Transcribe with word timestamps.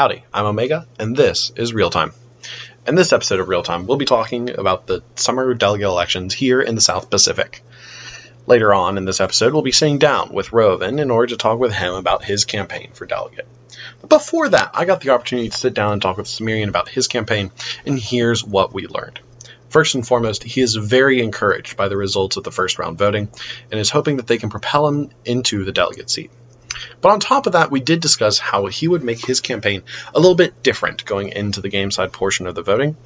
Howdy, 0.00 0.24
I'm 0.32 0.46
Omega, 0.46 0.86
and 0.98 1.14
this 1.14 1.52
is 1.56 1.74
Real 1.74 1.90
Time. 1.90 2.14
In 2.86 2.94
this 2.94 3.12
episode 3.12 3.38
of 3.38 3.50
Real 3.50 3.62
Time, 3.62 3.86
we'll 3.86 3.98
be 3.98 4.06
talking 4.06 4.48
about 4.48 4.86
the 4.86 5.02
summer 5.16 5.52
delegate 5.52 5.88
elections 5.88 6.32
here 6.32 6.62
in 6.62 6.74
the 6.74 6.80
South 6.80 7.10
Pacific. 7.10 7.62
Later 8.46 8.72
on 8.72 8.96
in 8.96 9.04
this 9.04 9.20
episode, 9.20 9.52
we'll 9.52 9.60
be 9.60 9.72
sitting 9.72 9.98
down 9.98 10.32
with 10.32 10.52
Roavin 10.52 11.02
in 11.02 11.10
order 11.10 11.26
to 11.26 11.36
talk 11.36 11.58
with 11.58 11.74
him 11.74 11.92
about 11.92 12.24
his 12.24 12.46
campaign 12.46 12.92
for 12.94 13.04
delegate. 13.04 13.46
But 14.00 14.08
before 14.08 14.48
that, 14.48 14.70
I 14.72 14.86
got 14.86 15.02
the 15.02 15.10
opportunity 15.10 15.50
to 15.50 15.58
sit 15.58 15.74
down 15.74 15.92
and 15.92 16.00
talk 16.00 16.16
with 16.16 16.28
Somyrion 16.28 16.70
about 16.70 16.88
his 16.88 17.06
campaign, 17.06 17.50
and 17.84 18.00
here's 18.00 18.42
what 18.42 18.72
we 18.72 18.86
learned. 18.86 19.20
First 19.68 19.96
and 19.96 20.06
foremost, 20.08 20.44
he 20.44 20.62
is 20.62 20.76
very 20.76 21.20
encouraged 21.20 21.76
by 21.76 21.88
the 21.88 21.98
results 21.98 22.38
of 22.38 22.44
the 22.44 22.50
first 22.50 22.78
round 22.78 22.96
voting 22.96 23.28
and 23.70 23.78
is 23.78 23.90
hoping 23.90 24.16
that 24.16 24.26
they 24.26 24.38
can 24.38 24.48
propel 24.48 24.88
him 24.88 25.10
into 25.26 25.62
the 25.66 25.72
delegate 25.72 26.08
seat. 26.08 26.30
But 27.00 27.12
on 27.12 27.20
top 27.20 27.46
of 27.46 27.52
that, 27.52 27.70
we 27.70 27.80
did 27.80 28.00
discuss 28.00 28.38
how 28.38 28.66
he 28.66 28.88
would 28.88 29.02
make 29.02 29.24
his 29.24 29.40
campaign 29.40 29.82
a 30.14 30.20
little 30.20 30.34
bit 30.34 30.62
different 30.62 31.04
going 31.04 31.28
into 31.30 31.60
the 31.60 31.68
game 31.68 31.90
side 31.90 32.12
portion 32.12 32.46
of 32.46 32.54
the 32.54 32.62
voting, 32.62 32.96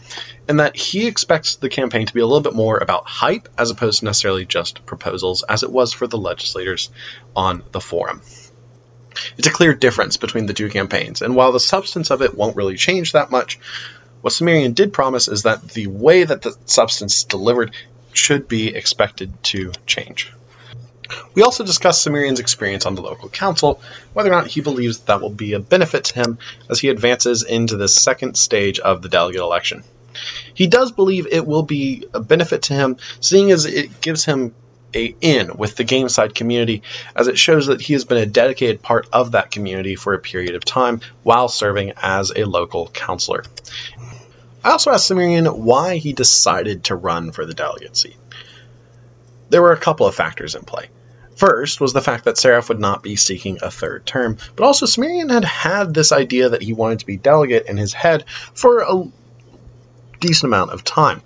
and 0.48 0.61
that 0.61 0.77
he 0.77 1.07
expects 1.07 1.57
the 1.57 1.69
campaign 1.69 2.07
to 2.07 2.15
be 2.15 2.21
a 2.21 2.27
little 2.27 2.43
bit 2.43 2.55
more 2.55 2.79
about 2.79 3.07
hype 3.07 3.48
as 3.59 3.71
opposed 3.71 4.01
to 4.01 4.05
necessarily 4.07 4.45
just 4.45 4.84
proposals, 4.87 5.43
as 5.43 5.62
it 5.62 5.71
was 5.71 5.93
for 5.93 6.07
the 6.07 6.19
legislators 6.19 6.91
on 7.34 7.62
the 7.73 7.81
forum. 7.81 8.23
It's 9.39 9.47
a 9.47 9.53
clear 9.53 9.75
difference 9.75 10.17
between 10.17 10.47
the 10.47 10.55
two 10.55 10.69
campaigns, 10.69 11.23
and 11.23 11.37
while 11.37 11.53
the 11.53 11.61
substance 11.61 12.11
of 12.11 12.23
it 12.23 12.34
won't 12.34 12.56
really 12.56 12.77
change 12.77 13.12
that 13.12 13.31
much, 13.31 13.59
what 14.20 14.33
Somyrion 14.33 14.75
did 14.75 14.93
promise 14.93 15.29
is 15.29 15.43
that 15.43 15.69
the 15.69 15.87
way 15.87 16.25
that 16.25 16.43
the 16.43 16.56
substance 16.65 17.19
is 17.19 17.25
delivered 17.25 17.75
should 18.12 18.48
be 18.48 18.75
expected 18.75 19.43
to 19.45 19.73
change. 19.87 20.33
We 21.35 21.43
also 21.43 21.65
discussed 21.65 22.07
Somyrion's 22.07 22.41
experience 22.41 22.87
on 22.87 22.95
the 22.95 23.03
local 23.03 23.29
council, 23.29 23.81
whether 24.12 24.31
or 24.31 24.33
not 24.33 24.47
he 24.47 24.61
believes 24.61 24.99
that 25.01 25.21
will 25.21 25.31
be 25.31 25.53
a 25.55 25.61
benefit 25.61 26.05
to 26.05 26.15
him 26.15 26.39
as 26.71 26.81
he 26.81 26.89
advances 26.89 27.43
into 27.43 27.77
the 27.77 27.89
second 27.89 28.37
stage 28.37 28.79
of 28.79 29.03
the 29.03 29.09
delegate 29.09 29.43
election. 29.43 29.85
He 30.55 30.67
does 30.67 30.93
believe 30.93 31.27
it 31.27 31.47
will 31.47 31.65
be 31.65 32.06
a 32.15 32.20
benefit 32.20 32.62
to 32.62 32.75
him, 32.75 32.97
seeing 33.20 33.51
as 33.51 33.65
it 33.65 34.01
gives 34.01 34.25
him 34.25 34.55
a 34.95 35.15
in 35.20 35.56
with 35.56 35.75
the 35.75 35.84
gameside 35.84 36.34
community, 36.34 36.83
as 37.17 37.27
it 37.27 37.37
shows 37.37 37.67
that 37.67 37.81
he 37.81 37.95
has 37.95 38.05
been 38.05 38.19
a 38.19 38.27
dedicated 38.27 38.81
part 38.81 39.09
of 39.12 39.33
that 39.33 39.50
community 39.50 39.97
for 39.97 40.15
a 40.15 40.21
period 40.21 40.55
of 40.55 40.65
time 40.65 41.00
while 41.25 41.48
serving 41.48 41.93
as 41.97 42.33
a 42.34 42.45
local 42.45 42.89
counselor. 42.89 43.43
I 44.62 44.71
also 44.71 44.93
asked 44.93 45.11
Somyrion 45.11 45.59
why 45.59 45.97
he 45.97 46.12
decided 46.12 46.84
to 46.84 46.95
run 46.95 47.33
for 47.33 47.45
the 47.45 47.55
delegate 47.55 47.97
seat. 47.97 48.17
There 49.50 49.61
were 49.61 49.73
a 49.73 49.77
couple 49.77 50.06
of 50.06 50.15
factors 50.15 50.55
in 50.55 50.62
play. 50.62 50.89
First 51.37 51.81
was 51.81 51.93
the 51.93 52.01
fact 52.01 52.25
that 52.25 52.39
Seraph 52.39 52.69
would 52.69 52.81
not 52.81 53.03
be 53.03 53.17
seeking 53.17 53.59
a 53.61 53.71
third 53.71 54.07
term, 54.07 54.39
but 54.55 54.65
also 54.65 54.87
Somyrion 54.87 55.31
had 55.31 55.45
had 55.45 55.95
this 55.95 56.13
idea 56.13 56.51
that 56.51 56.63
he 56.63 56.73
wanted 56.73 57.01
to 57.01 57.07
be 57.07 57.17
delegate 57.17 57.67
in 57.67 57.77
his 57.77 57.93
head 57.93 58.25
for 58.55 58.81
a 58.81 59.05
decent 60.21 60.49
amount 60.49 60.71
of 60.71 60.85
time. 60.85 61.23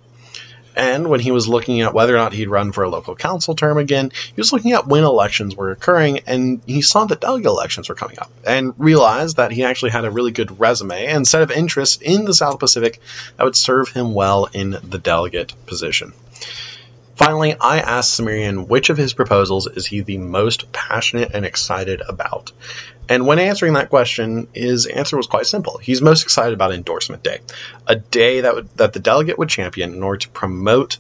And 0.78 1.08
when 1.08 1.18
he 1.18 1.32
was 1.32 1.48
looking 1.48 1.80
at 1.80 1.92
whether 1.92 2.14
or 2.14 2.18
not 2.18 2.32
he'd 2.32 2.48
run 2.48 2.70
for 2.70 2.84
a 2.84 2.88
local 2.88 3.16
council 3.16 3.56
term 3.56 3.78
again, 3.78 4.12
he 4.14 4.40
was 4.40 4.52
looking 4.52 4.72
at 4.72 4.86
when 4.86 5.02
elections 5.02 5.56
were 5.56 5.72
occurring, 5.72 6.20
and 6.26 6.62
he 6.66 6.82
saw 6.82 7.04
that 7.04 7.20
delegate 7.20 7.46
elections 7.46 7.88
were 7.88 7.96
coming 7.96 8.20
up, 8.20 8.30
and 8.46 8.74
realized 8.78 9.38
that 9.38 9.50
he 9.50 9.64
actually 9.64 9.90
had 9.90 10.04
a 10.04 10.10
really 10.10 10.30
good 10.30 10.60
resume 10.60 11.06
and 11.06 11.26
set 11.26 11.42
of 11.42 11.50
interests 11.50 12.00
in 12.00 12.24
the 12.24 12.34
South 12.34 12.60
Pacific 12.60 13.00
that 13.36 13.44
would 13.44 13.56
serve 13.56 13.88
him 13.88 14.14
well 14.14 14.48
in 14.52 14.78
the 14.84 14.98
delegate 14.98 15.52
position. 15.66 16.12
Finally, 17.18 17.56
I 17.60 17.80
asked 17.80 18.18
Somyrion 18.18 18.68
which 18.68 18.90
of 18.90 18.96
his 18.96 19.12
proposals 19.12 19.66
is 19.66 19.86
he 19.86 20.02
the 20.02 20.18
most 20.18 20.70
passionate 20.70 21.32
and 21.34 21.44
excited 21.44 22.00
about. 22.08 22.52
And 23.08 23.26
when 23.26 23.40
answering 23.40 23.72
that 23.72 23.90
question, 23.90 24.46
his 24.54 24.86
answer 24.86 25.16
was 25.16 25.26
quite 25.26 25.46
simple. 25.46 25.78
He's 25.78 26.00
most 26.00 26.22
excited 26.22 26.54
about 26.54 26.72
Endorsement 26.72 27.24
Day, 27.24 27.40
a 27.88 27.96
day 27.96 28.42
that, 28.42 28.54
would, 28.54 28.68
that 28.76 28.92
the 28.92 29.00
delegate 29.00 29.36
would 29.36 29.48
champion 29.48 29.94
in 29.94 30.02
order 30.04 30.18
to 30.18 30.28
promote 30.28 30.98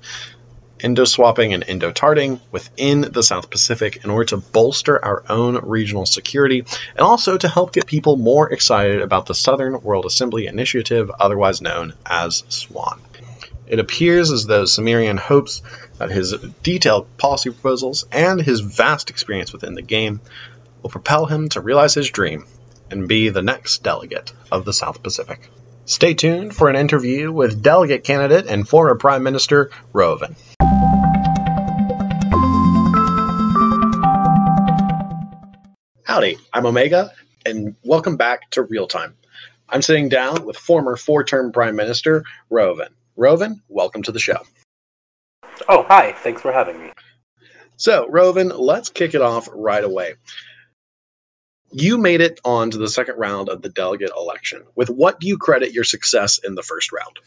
endo-swapping 0.80 1.54
and 1.54 1.64
endo-tarting 1.68 2.40
within 2.50 3.02
the 3.02 3.22
South 3.22 3.48
Pacific 3.48 4.04
in 4.04 4.10
order 4.10 4.24
to 4.26 4.38
bolster 4.38 5.04
our 5.04 5.22
own 5.28 5.56
regional 5.68 6.04
security 6.04 6.64
and 6.96 7.00
also 7.00 7.38
to 7.38 7.48
help 7.48 7.72
get 7.72 7.86
people 7.86 8.16
more 8.16 8.52
excited 8.52 9.02
about 9.02 9.26
the 9.26 9.36
Southern 9.36 9.80
World 9.82 10.04
Assembly 10.04 10.48
Initiative, 10.48 11.12
otherwise 11.20 11.62
known 11.62 11.94
as 12.04 12.42
SWAN. 12.48 13.00
It 13.68 13.78
appears 13.80 14.32
as 14.32 14.46
though 14.46 14.62
Somyrion 14.64 15.18
hopes 15.18 15.60
his 16.06 16.32
detailed 16.62 17.16
policy 17.18 17.50
proposals 17.50 18.06
and 18.12 18.40
his 18.40 18.60
vast 18.60 19.10
experience 19.10 19.52
within 19.52 19.74
the 19.74 19.82
game 19.82 20.20
will 20.82 20.90
propel 20.90 21.26
him 21.26 21.48
to 21.50 21.60
realize 21.60 21.94
his 21.94 22.10
dream 22.10 22.46
and 22.90 23.08
be 23.08 23.28
the 23.28 23.42
next 23.42 23.82
delegate 23.82 24.32
of 24.50 24.64
the 24.64 24.72
South 24.72 25.02
Pacific. 25.02 25.50
Stay 25.84 26.14
tuned 26.14 26.54
for 26.54 26.68
an 26.68 26.76
interview 26.76 27.32
with 27.32 27.62
delegate 27.62 28.04
candidate 28.04 28.46
and 28.46 28.68
former 28.68 28.94
Prime 28.94 29.22
Minister 29.22 29.70
Roavin. 29.92 30.36
Howdy, 36.04 36.38
I'm 36.52 36.66
Omega, 36.66 37.12
and 37.44 37.76
welcome 37.84 38.16
back 38.16 38.50
to 38.52 38.62
Real 38.62 38.86
Time. 38.86 39.14
I'm 39.68 39.82
sitting 39.82 40.08
down 40.08 40.44
with 40.46 40.56
former 40.56 40.96
four 40.96 41.24
term 41.24 41.52
Prime 41.52 41.76
Minister 41.76 42.24
Roavin. 42.50 42.88
Roavin, 43.16 43.60
welcome 43.68 44.02
to 44.04 44.12
the 44.12 44.18
show. 44.18 44.42
Oh, 45.68 45.84
hi. 45.84 46.12
Thanks 46.12 46.42
for 46.42 46.52
having 46.52 46.80
me. 46.80 46.92
So, 47.76 48.08
Roavin, 48.08 48.52
let's 48.58 48.88
kick 48.88 49.14
it 49.14 49.22
off 49.22 49.48
right 49.52 49.84
away. 49.84 50.14
You 51.70 51.98
made 51.98 52.20
it 52.20 52.40
on 52.44 52.70
to 52.70 52.78
the 52.78 52.88
second 52.88 53.18
round 53.18 53.48
of 53.48 53.62
the 53.62 53.68
delegate 53.68 54.10
election. 54.16 54.64
With 54.74 54.90
what 54.90 55.20
do 55.20 55.28
you 55.28 55.36
credit 55.36 55.72
your 55.72 55.84
success 55.84 56.38
in 56.38 56.54
the 56.54 56.62
first 56.62 56.90
round? 56.92 57.18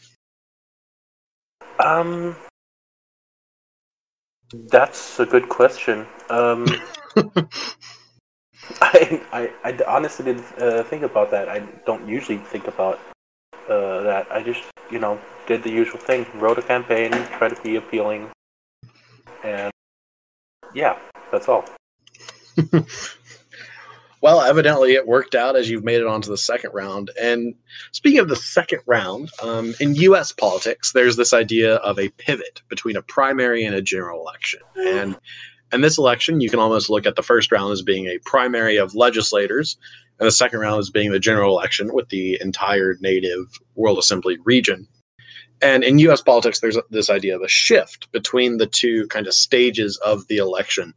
Um, 1.78 2.36
that's 4.52 5.18
a 5.20 5.26
good 5.26 5.48
question. 5.48 6.06
Um, 6.28 6.66
I, 8.80 9.20
I, 9.32 9.50
I 9.64 9.78
honestly 9.86 10.24
didn't 10.24 10.44
uh, 10.58 10.82
think 10.84 11.02
about 11.02 11.30
that. 11.30 11.48
I 11.48 11.60
don't 11.86 12.08
usually 12.08 12.38
think 12.38 12.68
about 12.68 13.00
uh, 13.68 14.02
that. 14.02 14.26
I 14.30 14.42
just, 14.42 14.62
you 14.92 14.98
know, 14.98 15.18
did 15.46 15.62
the 15.62 15.70
usual 15.70 15.98
thing, 15.98 16.26
wrote 16.34 16.58
a 16.58 16.62
campaign, 16.62 17.10
tried 17.38 17.56
to 17.56 17.62
be 17.62 17.76
appealing, 17.76 18.30
and 19.42 19.72
yeah, 20.74 20.98
that's 21.32 21.48
all. 21.48 21.64
well, 24.20 24.42
evidently 24.42 24.92
it 24.92 25.06
worked 25.06 25.34
out 25.34 25.56
as 25.56 25.70
you've 25.70 25.82
made 25.82 26.00
it 26.00 26.06
onto 26.06 26.28
the 26.28 26.36
second 26.36 26.72
round. 26.74 27.10
And 27.20 27.54
speaking 27.92 28.20
of 28.20 28.28
the 28.28 28.36
second 28.36 28.80
round, 28.86 29.30
um, 29.42 29.74
in 29.80 29.94
U.S. 29.96 30.32
politics, 30.32 30.92
there's 30.92 31.16
this 31.16 31.32
idea 31.32 31.76
of 31.76 31.98
a 31.98 32.10
pivot 32.10 32.60
between 32.68 32.96
a 32.96 33.02
primary 33.02 33.64
and 33.64 33.74
a 33.74 33.82
general 33.82 34.20
election, 34.20 34.60
and 34.76 35.16
in 35.72 35.80
this 35.80 35.96
election, 35.96 36.40
you 36.40 36.50
can 36.50 36.60
almost 36.60 36.90
look 36.90 37.06
at 37.06 37.16
the 37.16 37.22
first 37.22 37.50
round 37.50 37.72
as 37.72 37.80
being 37.80 38.06
a 38.06 38.18
primary 38.18 38.76
of 38.76 38.94
legislators, 38.94 39.78
and 40.22 40.28
the 40.28 40.32
second 40.32 40.60
round 40.60 40.78
is 40.78 40.88
being 40.88 41.10
the 41.10 41.18
general 41.18 41.58
election 41.58 41.92
with 41.92 42.08
the 42.10 42.38
entire 42.40 42.96
native 43.00 43.58
World 43.74 43.98
Assembly 43.98 44.38
region. 44.44 44.86
And 45.60 45.82
in 45.82 45.98
US 45.98 46.22
politics, 46.22 46.60
there's 46.60 46.78
this 46.90 47.10
idea 47.10 47.34
of 47.34 47.42
a 47.42 47.48
shift 47.48 48.10
between 48.12 48.58
the 48.58 48.68
two 48.68 49.08
kind 49.08 49.26
of 49.26 49.34
stages 49.34 49.96
of 49.96 50.28
the 50.28 50.36
election. 50.36 50.94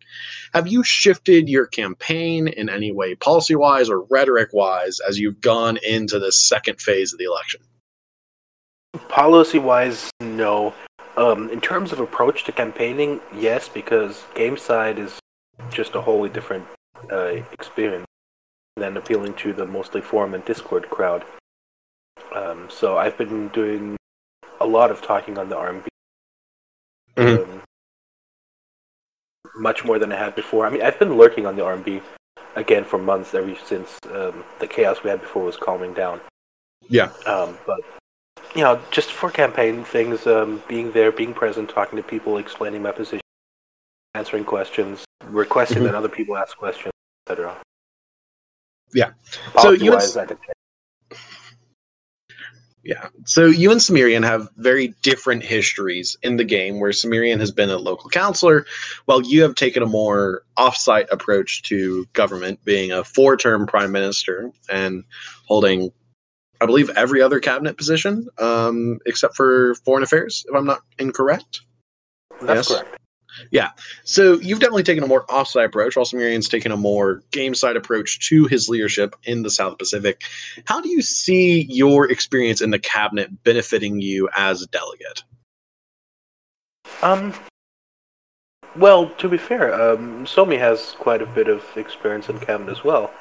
Have 0.53 0.67
you 0.67 0.83
shifted 0.83 1.49
your 1.49 1.65
campaign 1.65 2.47
in 2.47 2.69
any 2.69 2.91
way, 2.91 3.15
policy 3.15 3.55
wise 3.55 3.89
or 3.89 4.03
rhetoric 4.11 4.49
wise, 4.53 4.99
as 4.99 5.17
you've 5.17 5.41
gone 5.41 5.79
into 5.81 6.19
the 6.19 6.31
second 6.31 6.79
phase 6.79 7.11
of 7.11 7.17
the 7.17 7.25
election? 7.25 7.61
Policy 9.09 9.57
wise, 9.57 10.11
no. 10.21 10.71
Um, 11.17 11.49
in 11.49 11.61
terms 11.61 11.91
of 11.91 11.99
approach 11.99 12.43
to 12.43 12.51
campaigning, 12.51 13.21
yes, 13.35 13.69
because 13.69 14.23
game 14.35 14.55
side 14.55 14.99
is 14.99 15.17
just 15.71 15.95
a 15.95 16.01
wholly 16.01 16.29
different 16.29 16.67
uh, 17.11 17.41
experience 17.51 18.05
than 18.75 18.97
appealing 18.97 19.33
to 19.35 19.53
the 19.53 19.65
mostly 19.65 20.01
forum 20.01 20.33
and 20.33 20.43
Discord 20.45 20.89
crowd. 20.89 21.23
Um, 22.35 22.67
so 22.69 22.97
I've 22.97 23.17
been 23.17 23.47
doing 23.49 23.95
a 24.59 24.65
lot 24.65 24.91
of 24.91 25.01
talking 25.01 25.37
on 25.37 25.49
the 25.49 25.55
RMB. 25.55 25.85
Mm-hmm. 27.17 27.51
Um, 27.51 27.61
much 29.57 29.85
more 29.85 29.99
than 29.99 30.11
I 30.11 30.17
had 30.17 30.35
before. 30.35 30.65
I 30.65 30.69
mean, 30.69 30.81
I've 30.81 30.99
been 30.99 31.17
lurking 31.17 31.45
on 31.45 31.55
the 31.55 31.61
RMB 31.61 32.01
again 32.55 32.83
for 32.83 32.97
months, 32.97 33.33
ever 33.33 33.55
since 33.65 33.97
um, 34.13 34.43
the 34.59 34.67
chaos 34.67 35.03
we 35.03 35.09
had 35.09 35.21
before 35.21 35.43
was 35.43 35.57
calming 35.57 35.93
down. 35.93 36.19
Yeah. 36.89 37.09
Um, 37.25 37.57
but 37.65 37.79
you 38.55 38.61
know, 38.61 38.81
just 38.91 39.11
for 39.11 39.29
campaign 39.29 39.83
things, 39.83 40.27
um, 40.27 40.61
being 40.67 40.91
there, 40.91 41.11
being 41.11 41.33
present, 41.33 41.69
talking 41.69 41.97
to 41.97 42.03
people, 42.03 42.37
explaining 42.37 42.81
my 42.81 42.91
position, 42.91 43.21
answering 44.13 44.45
questions, 44.45 45.05
requesting 45.25 45.77
mm-hmm. 45.77 45.85
that 45.85 45.95
other 45.95 46.09
people 46.09 46.37
ask 46.37 46.57
questions, 46.57 46.91
etc. 47.27 47.55
Yeah. 48.93 49.11
So 49.59 49.71
you. 49.71 49.93
And, 49.95 50.37
yeah. 52.83 53.07
So 53.25 53.45
you 53.47 53.71
and 53.71 53.81
Somyrion 53.81 54.23
have 54.23 54.47
very 54.57 54.93
different 55.01 55.43
histories 55.43 56.17
in 56.21 56.37
the 56.37 56.43
game, 56.43 56.79
where 56.79 56.91
Somyrion 56.91 57.39
has 57.39 57.51
been 57.51 57.69
a 57.69 57.77
local 57.77 58.09
counselor, 58.09 58.65
while 59.05 59.21
you 59.21 59.41
have 59.41 59.55
taken 59.55 59.81
a 59.81 59.87
more 59.87 60.43
offsite 60.57 61.07
approach 61.11 61.63
to 61.63 62.05
government, 62.13 62.63
being 62.63 62.91
a 62.91 63.03
four 63.03 63.37
term 63.37 63.65
prime 63.65 63.91
minister 63.91 64.51
and 64.69 65.03
holding 65.47 65.91
I 66.61 66.65
believe, 66.65 66.89
every 66.91 67.21
other 67.21 67.39
cabinet 67.39 67.77
position, 67.77 68.27
um, 68.37 68.99
except 69.05 69.35
for 69.35 69.75
foreign 69.75 70.03
affairs, 70.03 70.45
if 70.47 70.55
I'm 70.55 70.65
not 70.65 70.81
incorrect. 70.97 71.61
That's 72.39 72.69
Yes. 72.69 72.79
correct. 72.79 72.97
So 74.03 74.39
you've 74.39 74.59
definitely 74.59 74.83
taken 74.83 75.03
a 75.03 75.07
more 75.07 75.25
offside 75.31 75.65
approach, 75.65 75.95
while 75.95 76.05
Somyrion's 76.05 76.49
taken 76.49 76.71
a 76.71 76.77
more 76.77 77.23
game 77.31 77.55
side 77.55 77.75
approach 77.75 78.19
to 78.29 78.45
his 78.45 78.69
leadership 78.69 79.15
in 79.23 79.43
the 79.43 79.49
South 79.49 79.77
Pacific. 79.77 80.21
How 80.65 80.81
do 80.81 80.89
you 80.89 81.01
see 81.01 81.63
your 81.63 82.11
experience 82.11 82.61
in 82.61 82.71
the 82.71 82.79
cabinet 82.79 83.43
benefiting 83.43 84.01
you 84.01 84.29
as 84.35 84.61
a 84.61 84.67
delegate? 84.67 85.23
Um. 87.01 87.33
Well, 88.75 89.09
to 89.11 89.29
be 89.29 89.37
fair, 89.37 89.73
um, 89.73 90.25
Somi 90.25 90.59
has 90.59 90.97
quite 90.99 91.21
a 91.21 91.25
bit 91.25 91.47
of 91.47 91.63
experience 91.77 92.27
in 92.27 92.37
cabinet 92.39 92.71
as 92.71 92.83
well. 92.83 93.13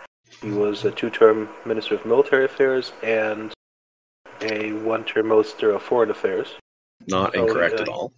He 0.42 0.50
was 0.50 0.84
a 0.84 0.90
two-term 0.90 1.48
Minister 1.64 1.94
of 1.94 2.04
Military 2.04 2.44
Affairs 2.44 2.92
and 3.04 3.52
a 4.40 4.72
one-term 4.72 5.28
Minister 5.28 5.70
of 5.70 5.82
Foreign 5.82 6.10
Affairs. 6.10 6.54
Not 7.06 7.36
Oh, 7.36 7.46
incorrect 7.46 7.76
yeah. 7.76 7.82
at 7.82 7.88
all. 7.88 8.12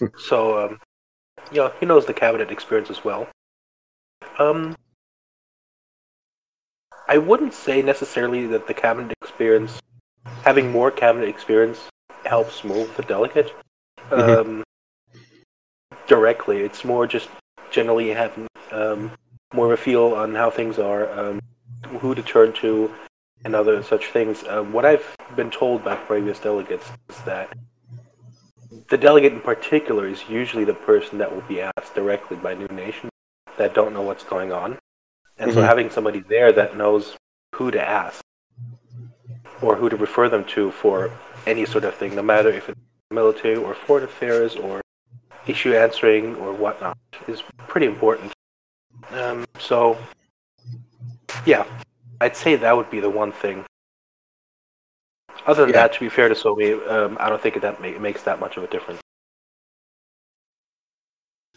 So, 0.18 0.66
um, 0.66 0.80
yeah, 1.52 1.70
he 1.80 1.86
knows 1.86 2.06
the 2.06 2.14
cabinet 2.14 2.50
experience 2.50 2.90
as 2.90 3.04
well. 3.04 3.28
Um, 4.38 4.76
I 7.08 7.18
wouldn't 7.18 7.54
say 7.54 7.82
necessarily 7.82 8.46
that 8.46 8.66
the 8.66 8.74
cabinet 8.74 9.12
experience, 9.22 9.80
having 10.42 10.70
more 10.70 10.90
cabinet 10.90 11.28
experience, 11.28 11.88
helps 12.24 12.64
move 12.64 12.94
the 12.96 13.02
delegate 13.02 13.52
Mhm. 14.10 14.40
um, 14.40 14.64
directly. 16.06 16.60
It's 16.62 16.84
more 16.84 17.06
just 17.06 17.28
generally 17.70 18.10
having 18.10 18.46
um, 18.72 19.10
more 19.52 19.66
of 19.66 19.72
a 19.72 19.76
feel 19.76 20.14
on 20.14 20.34
how 20.34 20.50
things 20.50 20.78
are, 20.78 21.10
um, 21.18 21.40
who 22.00 22.14
to 22.14 22.22
turn 22.22 22.52
to, 22.54 22.92
and 23.44 23.54
other 23.54 23.82
such 23.82 24.06
things. 24.06 24.44
Um, 24.46 24.72
what 24.72 24.84
I've 24.84 25.16
been 25.36 25.50
told 25.50 25.84
by 25.84 25.96
previous 25.96 26.38
delegates 26.38 26.90
is 27.08 27.20
that 27.22 27.56
the 28.88 28.98
delegate 28.98 29.32
in 29.32 29.40
particular 29.40 30.06
is 30.06 30.28
usually 30.28 30.64
the 30.64 30.74
person 30.74 31.18
that 31.18 31.32
will 31.32 31.42
be 31.42 31.60
asked 31.60 31.94
directly 31.94 32.36
by 32.36 32.54
new 32.54 32.68
nations 32.68 33.10
that 33.56 33.74
don't 33.74 33.92
know 33.92 34.02
what's 34.02 34.24
going 34.24 34.52
on. 34.52 34.78
And 35.38 35.52
so 35.52 35.60
Mhm. 35.60 35.66
having 35.66 35.90
somebody 35.90 36.20
there 36.20 36.52
that 36.52 36.76
knows 36.76 37.16
who 37.54 37.70
to 37.70 37.80
ask 37.80 38.22
or 39.62 39.76
who 39.76 39.88
to 39.88 39.96
refer 39.96 40.28
them 40.28 40.44
to 40.44 40.70
for 40.70 41.10
any 41.46 41.64
sort 41.66 41.84
of 41.84 41.94
thing, 41.94 42.14
no 42.14 42.22
matter 42.22 42.50
if 42.50 42.68
it's 42.68 42.78
military 43.10 43.56
or 43.56 43.74
foreign 43.74 44.04
affairs 44.04 44.56
or 44.56 44.80
issue 45.46 45.74
answering 45.74 46.36
or 46.36 46.52
whatnot, 46.52 46.96
is 47.26 47.42
pretty 47.68 47.86
important. 47.86 48.32
Um, 49.10 49.44
so, 49.58 49.98
yeah, 51.44 51.64
I'd 52.20 52.36
say 52.36 52.56
that 52.56 52.76
would 52.76 52.90
be 52.90 53.00
the 53.00 53.10
one 53.10 53.32
thing. 53.32 53.64
Other 55.46 55.62
than 55.62 55.70
Yeah. 55.70 55.82
that, 55.82 55.94
to 55.94 56.00
be 56.00 56.08
fair 56.08 56.28
to 56.28 56.34
Somi, 56.34 56.74
um, 56.90 57.16
I 57.20 57.28
don't 57.28 57.40
think 57.40 57.60
that 57.60 57.80
ma- 57.80 57.98
makes 57.98 58.22
that 58.24 58.40
much 58.40 58.56
of 58.56 58.64
a 58.64 58.66
difference. 58.66 59.00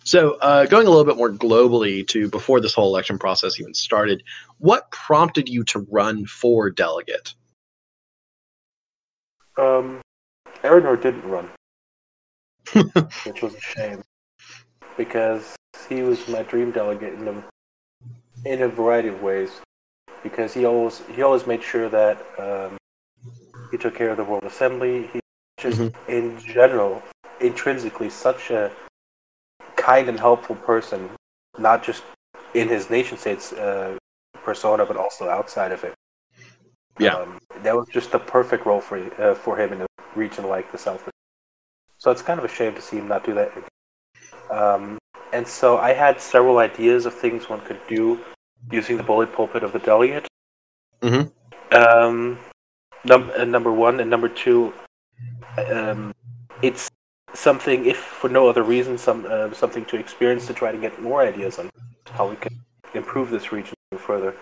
So, 0.06 0.36
uh, 0.36 0.66
going 0.66 0.86
a 0.86 0.90
little 0.90 1.06
bit 1.06 1.16
more 1.16 1.32
globally 1.32 2.06
to 2.10 2.30
before 2.30 2.60
this 2.60 2.74
whole 2.74 2.90
election 2.90 3.18
process 3.18 3.60
even 3.60 3.74
started, 3.74 4.24
what 4.58 4.92
prompted 4.92 5.48
you 5.48 5.64
to 5.66 5.80
run 5.90 6.26
for 6.26 6.70
delegate? 6.70 7.34
Um, 9.58 10.02
Aranor 10.64 11.02
didn't 11.02 11.24
run, 11.30 11.50
which 13.26 13.42
was 13.42 13.54
a 13.54 13.62
shame 13.62 14.02
because 14.98 15.56
he 15.88 16.02
was 16.04 16.28
my 16.28 16.44
dream 16.44 16.72
delegate 16.72 17.14
in 17.14 17.28
a 17.28 17.44
in 18.46 18.62
a 18.62 18.68
variety 18.68 19.08
of 19.08 19.22
ways. 19.22 19.62
Because 20.22 20.54
he 20.54 20.66
always 20.66 21.02
he 21.16 21.22
always 21.22 21.46
made 21.48 21.64
sure 21.64 21.90
that 21.90 22.18
um, 22.38 22.78
he 23.74 23.78
took 23.80 23.96
care 23.96 24.12
of 24.12 24.18
the 24.18 24.24
World 24.24 24.44
Assembly. 24.44 25.10
He 25.12 25.20
just 25.58 25.80
Mhm. 25.80 25.94
in 26.08 26.40
general, 26.40 27.02
intrinsically, 27.40 28.12
such 28.12 28.52
a 28.52 28.72
kind 29.76 30.08
and 30.08 30.20
helpful 30.20 30.56
person, 30.56 31.10
not 31.58 31.82
just 31.82 32.04
in 32.54 32.68
his 32.70 32.92
nation 32.92 33.18
state's 33.18 33.52
uh, 33.54 33.98
persona, 34.44 34.86
but 34.86 34.96
also 34.96 35.28
outside 35.28 35.72
of 35.72 35.84
it. 35.84 35.96
Yeah. 37.00 37.16
Um, 37.16 37.42
that 37.64 37.76
was 37.76 37.88
just 37.92 38.12
the 38.12 38.20
perfect 38.20 38.68
role 38.68 38.80
for 38.80 38.98
uh, 39.20 39.34
for 39.34 39.58
him 39.58 39.74
in 39.74 39.82
a 39.82 39.88
region 40.16 40.48
like 40.48 40.72
the 40.72 40.78
South. 40.78 41.10
So 41.98 42.12
it's 42.12 42.22
kind 42.22 42.40
of 42.40 42.46
a 42.46 42.54
shame 42.60 42.76
to 42.76 42.82
see 42.82 42.98
him 42.98 43.08
not 43.08 43.24
do 43.24 43.34
that. 43.40 43.52
Um, 44.52 45.00
and 45.32 45.48
so 45.48 45.78
I 45.80 45.94
had 45.94 46.22
several 46.22 46.60
ideas 46.60 47.08
of 47.08 47.14
things 47.16 47.50
one 47.50 47.62
could 47.62 47.82
do 47.88 48.20
using 48.70 48.98
the 48.98 49.04
bully 49.10 49.26
pulpit 49.26 49.64
of 49.64 49.72
the 49.74 49.80
delegate. 49.80 50.28
Mhm. 51.02 51.32
Um, 51.72 52.38
num- 53.04 53.32
uh, 53.38 53.46
number 53.46 53.72
one 53.72 54.00
and 54.00 54.10
number 54.10 54.30
two, 54.30 54.74
um, 55.72 56.14
it's 56.62 56.90
something, 57.34 57.86
if 57.86 57.98
for 57.98 58.30
no 58.30 58.48
other 58.48 58.64
reason, 58.64 58.98
some 58.98 59.26
uh, 59.30 59.54
something 59.54 59.86
to 59.86 59.98
experience 59.98 60.48
to 60.48 60.54
try 60.54 60.72
to 60.72 60.78
get 60.78 61.02
more 61.02 61.22
ideas 61.22 61.60
on 61.60 61.70
how 62.12 62.30
we 62.30 62.36
can 62.36 62.60
improve 62.94 63.30
this 63.30 63.52
region 63.52 63.74
further. 63.98 64.36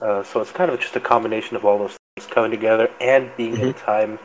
Uh, 0.00 0.22
so 0.22 0.40
it's 0.40 0.52
kind 0.52 0.70
of 0.70 0.78
just 0.78 0.96
a 0.96 1.00
combination 1.00 1.56
of 1.56 1.64
all 1.64 1.78
those 1.78 1.96
things 2.16 2.30
coming 2.30 2.50
together 2.50 2.90
and 3.00 3.30
being 3.36 3.56
in 3.58 3.68
a 3.68 3.72
time 3.72 4.18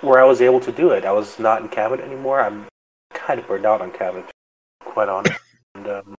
where 0.00 0.20
I 0.20 0.24
was 0.24 0.40
able 0.40 0.60
to 0.60 0.72
do 0.72 0.90
it. 0.90 1.04
I 1.04 1.12
was 1.12 1.38
not 1.38 1.60
in 1.62 1.68
cabinet 1.68 2.04
anymore. 2.04 2.40
I'm 2.40 2.66
kind 3.12 3.40
of 3.40 3.48
burned 3.48 3.66
out 3.66 3.80
on 3.80 3.90
cabinet, 3.90 4.30
quite 4.84 5.08
honest. 5.08 5.38
And 5.74 5.88
um, 5.88 6.14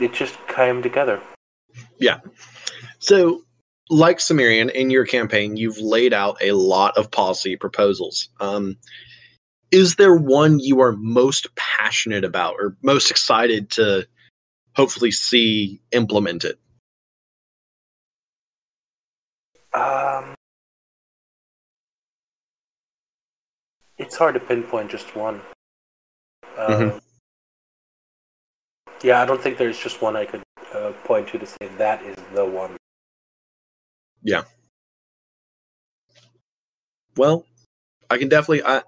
it 0.00 0.12
just 0.12 0.34
came 0.46 0.82
together. 0.82 1.20
Yeah. 1.98 2.20
So, 3.00 3.42
like 3.90 4.18
Somyrion, 4.18 4.70
in 4.70 4.90
your 4.90 5.06
campaign, 5.06 5.56
you've 5.56 5.78
laid 5.78 6.12
out 6.12 6.36
a 6.42 6.52
lot 6.52 6.96
of 6.96 7.10
policy 7.10 7.56
proposals. 7.56 8.28
Um, 8.40 8.76
is 9.70 9.96
there 9.96 10.16
one 10.16 10.60
you 10.60 10.80
are 10.80 10.92
most 10.92 11.54
passionate 11.56 12.24
about 12.24 12.54
or 12.58 12.76
most 12.82 13.10
excited 13.10 13.70
to 13.72 14.06
hopefully 14.74 15.10
see 15.10 15.80
implemented? 15.92 16.56
Um, 19.74 20.34
it's 23.98 24.16
hard 24.16 24.34
to 24.34 24.40
pinpoint 24.40 24.90
just 24.90 25.14
one. 25.14 25.42
Uh, 26.56 26.68
Mhm. 26.68 27.00
Yeah, 29.02 29.22
I 29.22 29.26
don't 29.26 29.40
think 29.40 29.58
there's 29.58 29.78
just 29.78 30.02
one 30.02 30.16
I 30.16 30.24
could 30.24 30.42
uh, 30.72 30.92
point 31.04 31.28
to 31.28 31.38
to 31.38 31.46
say 31.46 31.68
that 31.76 32.02
is 32.02 32.16
the 32.34 32.44
one. 32.44 32.77
Well, 37.16 37.44
I 38.10 38.18
can 38.18 38.28
definitely 38.28 38.62
I, 38.64 38.82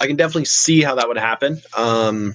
I 0.00 0.06
can 0.06 0.16
definitely 0.16 0.46
see 0.46 0.82
how 0.82 0.94
that 0.94 1.08
would 1.08 1.18
happen. 1.18 1.60
Um, 1.76 2.34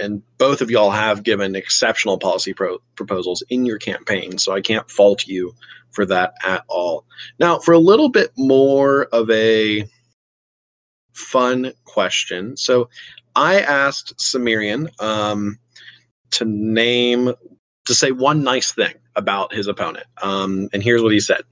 and 0.00 0.22
both 0.38 0.60
of 0.60 0.70
y'all 0.70 0.90
have 0.90 1.22
given 1.22 1.56
exceptional 1.56 2.18
policy 2.18 2.52
pro- 2.52 2.82
proposals 2.96 3.42
in 3.48 3.64
your 3.64 3.78
campaign, 3.78 4.38
so 4.38 4.52
I 4.52 4.60
can't 4.60 4.90
fault 4.90 5.26
you 5.26 5.54
for 5.90 6.04
that 6.06 6.34
at 6.44 6.64
all. 6.68 7.06
Now, 7.38 7.58
for 7.58 7.72
a 7.72 7.78
little 7.78 8.10
bit 8.10 8.32
more 8.36 9.04
of 9.06 9.30
a 9.30 9.88
fun 11.14 11.72
question, 11.84 12.56
so 12.56 12.90
I 13.34 13.60
asked 13.60 14.18
Somyrion 14.18 14.88
um, 15.00 15.58
to 16.32 16.44
name 16.44 17.32
to 17.86 17.94
say 17.94 18.12
one 18.12 18.42
nice 18.42 18.72
thing 18.72 18.94
about 19.14 19.52
his 19.52 19.66
opponent, 19.66 20.06
um, 20.22 20.68
and 20.72 20.82
here's 20.82 21.02
what 21.02 21.12
he 21.12 21.20
said. 21.20 21.42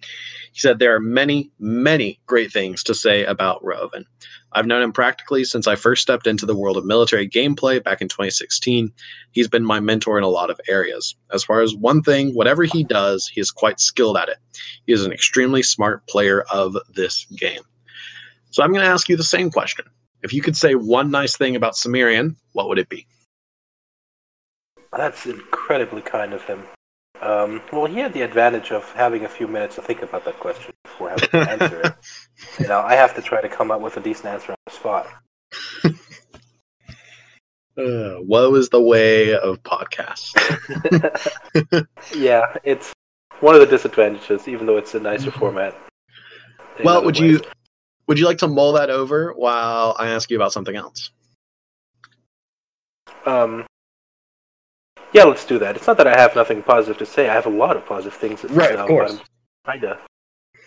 He 0.53 0.61
said 0.61 0.79
there 0.79 0.95
are 0.95 1.01
many, 1.01 1.51
many 1.59 2.21
great 2.27 2.53
things 2.53 2.85
to 2.85 2.95
say 2.95 3.25
about 3.25 3.63
Roavin. 3.65 4.05
I've 4.53 4.67
known 4.67 4.83
him 4.83 4.93
practically 4.93 5.43
since 5.43 5.67
I 5.67 5.75
first 5.75 6.03
stepped 6.03 6.29
into 6.29 6.47
the 6.47 6.55
world 6.55 6.77
of 6.77 6.85
military 6.85 7.29
gameplay 7.29 7.83
back 7.83 8.01
in 8.01 8.09
2016. 8.09 8.93
He's 9.33 9.49
been 9.49 9.65
my 9.65 9.81
mentor 9.81 10.17
in 10.17 10.23
a 10.23 10.29
lot 10.29 10.51
of 10.51 10.61
areas. 10.69 11.17
As 11.33 11.43
far 11.43 11.61
as 11.61 11.75
one 11.75 12.03
thing, 12.03 12.35
whatever 12.35 12.63
he 12.63 12.85
does, 12.85 13.27
he 13.27 13.41
is 13.41 13.51
quite 13.51 13.81
skilled 13.81 14.17
at 14.17 14.29
it. 14.29 14.37
He 14.87 14.93
is 14.93 15.05
an 15.05 15.13
extremely 15.13 15.65
smart 15.65 16.07
player 16.07 16.43
of 16.53 16.77
this 16.95 17.27
game. 17.37 17.63
So 18.51 18.63
I'm 18.63 18.73
going 18.73 18.85
to 18.85 18.91
ask 18.91 19.09
you 19.09 19.17
the 19.17 19.25
same 19.25 19.51
question. 19.51 19.87
If 20.23 20.33
you 20.33 20.41
could 20.41 20.57
say 20.57 20.77
one 20.77 21.11
nice 21.11 21.37
thing 21.37 21.57
about 21.57 21.75
Somyrion, 21.75 22.37
what 22.53 22.69
would 22.69 22.79
it 22.79 22.89
be? 22.89 23.09
That's 24.97 25.27
incredibly 25.27 26.03
kind 26.03 26.33
of 26.33 26.43
him. 26.45 26.63
Um, 27.21 27.63
well, 27.73 27.87
he 27.87 27.99
had 27.99 28.13
the 28.13 28.23
advantage 28.23 28.71
of 28.71 28.91
having 28.93 29.25
a 29.25 29.29
few 29.29 29.49
minutes 29.49 29.77
to 29.77 29.83
think 29.83 30.03
about 30.03 30.25
that 30.25 30.39
question 30.41 30.75
before 30.85 31.11
having 31.11 31.29
to 31.31 31.51
answer 31.51 31.81
it. 31.83 31.95
You 32.59 32.69
know, 32.69 32.81
I 32.81 32.95
have 32.95 33.15
to 33.15 33.23
try 33.23 33.41
to 33.41 33.49
come 33.49 33.71
up 33.71 33.81
with 33.81 33.97
a 33.97 34.01
decent 34.01 34.27
answer 34.27 34.53
on 34.53 34.57
the 34.67 34.73
spot. 34.73 35.07
Uh, 37.77 38.19
woe 38.21 38.55
is 38.55 38.69
the 38.69 38.81
way 38.81 39.35
of 39.35 39.61
podcasts. 39.65 40.33
yeah, 42.15 42.43
it's 42.63 42.93
one 43.41 43.57
of 43.57 43.61
the 43.61 43.67
disadvantages, 43.67 44.47
even 44.47 44.65
though 44.65 44.77
it's 44.77 44.95
a 44.95 45.01
nicer 45.01 45.33
format. 45.33 45.77
Well, 46.85 47.05
would 47.05 47.19
ways. 47.19 47.41
you 47.41 47.41
would 48.07 48.17
you 48.17 48.27
like 48.27 48.39
to 48.39 48.47
mull 48.47 48.75
that 48.75 48.91
over 48.91 49.33
while 49.33 49.97
I 49.99 50.11
ask 50.11 50.31
you 50.31 50.37
about 50.37 50.53
something 50.53 50.77
else? 50.77 51.11
Um, 53.27 53.67
Yeah, 55.15 55.23
let's 55.25 55.47
do 55.47 55.61
that. 55.61 55.77
It's 55.77 55.87
not 55.87 55.97
that 55.99 56.09
I 56.09 56.21
have 56.21 56.35
nothing 56.35 56.61
positive 56.61 56.99
to 56.99 57.07
say. 57.07 57.29
I 57.29 57.33
have 57.33 57.47
a 57.47 57.51
lot 57.51 57.77
of 57.77 57.87
positive 57.87 58.15
things 58.15 58.41
to 58.41 58.49
say. 58.49 58.55
Right, 58.55 58.75
of 58.75 58.89
course. 58.89 59.13
I'm 59.13 59.21
trying 59.65 59.81
to 59.83 59.99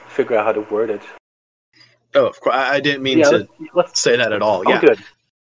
figure 0.07 0.37
out 0.37 0.45
how 0.45 0.53
to 0.53 0.61
word 0.73 0.89
it. 0.89 1.01
Oh, 2.15 2.25
of 2.25 2.39
course. 2.39 2.55
I 2.55 2.79
didn't 2.79 3.03
mean 3.03 3.19
yeah, 3.19 3.29
to 3.29 3.37
let's, 3.39 3.51
let's 3.73 4.01
say 4.01 4.15
that 4.15 4.31
at 4.31 4.41
all. 4.41 4.63
oh, 4.65 4.71
Yeah. 4.71 4.79
good. 4.79 4.99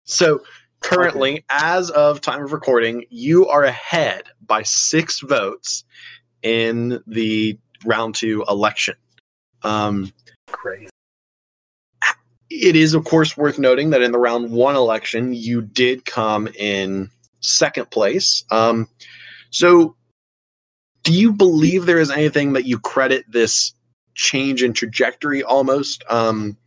So 0.05 0.41
currently, 0.79 1.43
as 1.49 1.89
of 1.89 2.21
time 2.21 2.41
of 2.41 2.53
recording, 2.53 3.03
you 3.09 3.47
are 3.49 3.65
ahead 3.65 4.23
by 4.47 4.63
six 4.63 5.19
votes 5.19 5.83
in 6.41 7.01
the 7.05 7.57
round 7.83 8.15
two 8.15 8.45
election. 8.47 8.95
Um, 9.63 10.13
Crazy. 10.47 10.87
it 12.49 12.77
is, 12.77 12.93
of 12.93 13.03
course, 13.03 13.35
worth 13.35 13.59
noting 13.59 13.89
that 13.89 14.01
in 14.01 14.13
the 14.13 14.19
round 14.19 14.49
one 14.51 14.77
election, 14.77 15.33
you 15.33 15.61
did 15.61 16.05
come 16.05 16.47
in 16.57 17.09
second 17.45 17.89
place. 17.91 18.43
Um, 18.51 18.87
so, 19.49 19.95
do 21.03 21.13
you 21.13 21.31
believe 21.31 21.85
there 21.85 21.99
is 21.99 22.11
anything 22.11 22.53
that 22.53 22.65
you 22.65 22.79
credit 22.79 23.25
this 23.29 23.73
change 24.15 24.63
in 24.63 24.73
trajectory 24.73 25.43
almost? 25.43 26.03
Um, 26.09 26.57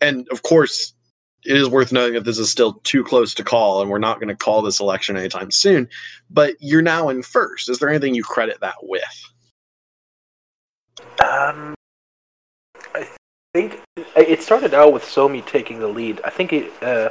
and 0.00 0.26
of 0.30 0.42
course, 0.42 0.94
it 1.44 1.56
is 1.56 1.68
worth 1.68 1.92
noting 1.92 2.14
that 2.14 2.24
this 2.24 2.38
is 2.38 2.50
still 2.50 2.74
too 2.84 3.02
close 3.02 3.34
to 3.34 3.44
call, 3.44 3.80
and 3.80 3.90
we're 3.90 3.98
not 3.98 4.20
going 4.20 4.28
to 4.28 4.36
call 4.36 4.62
this 4.62 4.80
election 4.80 5.16
anytime 5.16 5.50
soon. 5.50 5.88
But 6.30 6.56
you're 6.60 6.82
now 6.82 7.08
in 7.08 7.22
first. 7.22 7.68
Is 7.68 7.78
there 7.78 7.88
anything 7.88 8.14
you 8.14 8.22
credit 8.22 8.60
that 8.60 8.76
with? 8.82 9.02
Um, 11.22 11.74
I 12.94 13.08
think 13.54 13.80
it 14.16 14.42
started 14.42 14.74
out 14.74 14.92
with 14.92 15.02
Somi 15.02 15.44
taking 15.46 15.80
the 15.80 15.88
lead. 15.88 16.20
I 16.24 16.30
think 16.30 16.52
it, 16.52 16.82
uh, 16.82 17.10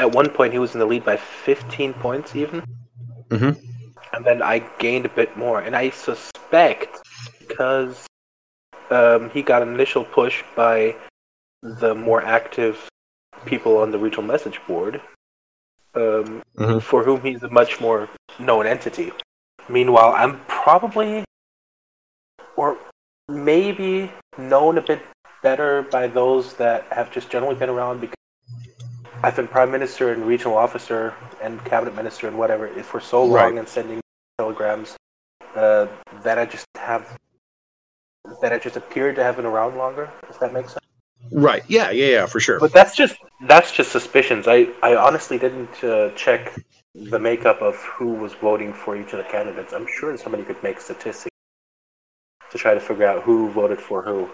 at 0.00 0.10
one 0.10 0.30
point 0.30 0.52
he 0.52 0.58
was 0.58 0.72
in 0.74 0.80
the 0.80 0.86
lead 0.86 1.04
by 1.04 1.16
15 1.16 1.92
points 1.94 2.34
even. 2.34 2.64
Mhm. 3.28 3.52
And 4.14 4.24
then 4.24 4.42
I 4.42 4.58
gained 4.78 5.04
a 5.06 5.10
bit 5.10 5.36
more. 5.36 5.60
And 5.60 5.76
I 5.76 5.90
suspect 5.90 7.00
because 7.38 8.06
um, 8.90 9.30
he 9.30 9.42
got 9.42 9.62
an 9.62 9.72
initial 9.72 10.04
push 10.04 10.42
by 10.56 10.96
the 11.62 11.94
more 11.94 12.22
active 12.24 12.88
people 13.44 13.76
on 13.78 13.92
the 13.92 13.98
regional 13.98 14.24
message 14.24 14.58
board, 14.66 15.00
um, 15.94 16.42
Mhm. 16.56 16.82
for 16.82 17.04
whom 17.04 17.20
he's 17.20 17.42
a 17.42 17.50
much 17.50 17.80
more 17.80 18.08
known 18.38 18.66
entity. 18.66 19.12
Meanwhile, 19.68 20.12
I'm 20.14 20.40
probably, 20.46 21.24
or 22.56 22.78
maybe 23.28 24.10
known 24.38 24.78
a 24.78 24.82
bit 24.82 25.00
better 25.42 25.82
by 25.82 26.06
those 26.06 26.54
that 26.54 26.84
have 26.90 27.12
just 27.12 27.30
generally 27.30 27.54
been 27.54 27.70
around 27.70 28.00
because 28.00 28.19
I've 29.22 29.36
been 29.36 29.48
prime 29.48 29.70
minister 29.70 30.12
and 30.12 30.24
regional 30.26 30.56
officer 30.56 31.14
and 31.42 31.62
cabinet 31.64 31.94
minister 31.94 32.26
and 32.28 32.38
whatever 32.38 32.68
for 32.82 33.00
so 33.00 33.22
long 33.22 33.32
Right. 33.32 33.54
and 33.54 33.68
sending 33.68 34.00
telegrams 34.38 34.96
uh, 35.54 35.88
that 36.22 36.38
I 36.38 36.46
just 36.46 36.66
have 36.76 37.18
that 38.40 38.52
I 38.52 38.58
just 38.58 38.76
appeared 38.76 39.16
to 39.16 39.22
have 39.24 39.36
been 39.36 39.44
around 39.46 39.76
longer. 39.76 40.10
Does 40.26 40.38
that 40.38 40.52
make 40.52 40.68
sense? 40.68 40.84
Right. 41.32 41.62
Yeah. 41.68 41.90
Yeah. 41.90 42.06
Yeah. 42.06 42.26
For 42.26 42.40
sure. 42.40 42.58
But 42.58 42.72
that's 42.72 42.96
just 42.96 43.16
that's 43.42 43.72
just 43.72 43.92
suspicions. 43.92 44.46
I 44.48 44.68
I 44.82 44.96
honestly 44.96 45.38
didn't 45.38 45.84
uh, 45.84 46.10
check 46.12 46.54
the 46.94 47.18
makeup 47.18 47.60
of 47.60 47.76
who 47.76 48.12
was 48.14 48.32
voting 48.34 48.72
for 48.72 48.96
each 48.96 49.12
of 49.12 49.18
the 49.18 49.24
candidates. 49.30 49.72
I'm 49.72 49.86
sure 49.98 50.16
somebody 50.16 50.44
could 50.44 50.62
make 50.62 50.80
statistics 50.80 51.34
to 52.50 52.58
try 52.58 52.74
to 52.74 52.80
figure 52.80 53.06
out 53.06 53.22
who 53.22 53.50
voted 53.50 53.80
for 53.80 54.02
who. 54.02 54.28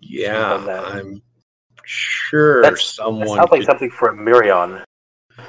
Yeah. 0.00 0.54
I'm 0.54 1.22
sure 1.88 2.62
That's- 2.62 2.96
That 2.96 3.02
someone. 3.04 3.28
sounds 3.28 3.50
like 3.50 3.60
could- 3.60 3.66
something 3.66 3.90
for 3.90 4.08
a 4.10 4.16
Mirion. 4.16 4.82